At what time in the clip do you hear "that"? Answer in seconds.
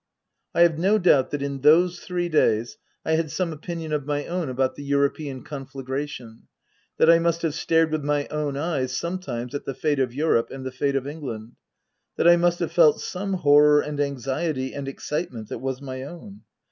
1.29-1.43, 6.97-7.07, 12.17-12.27, 15.49-15.59